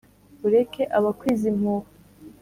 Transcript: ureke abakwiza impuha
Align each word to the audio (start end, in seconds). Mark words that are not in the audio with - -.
ureke 0.45 0.81
abakwiza 0.97 1.45
impuha 1.51 1.87